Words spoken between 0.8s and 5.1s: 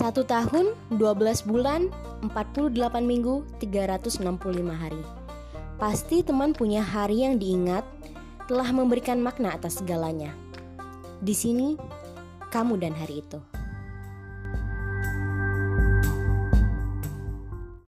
12 bulan, 48 minggu, 365 hari.